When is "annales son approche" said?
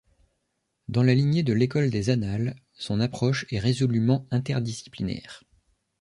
2.09-3.45